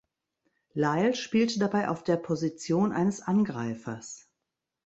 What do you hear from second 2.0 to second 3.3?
der Position eines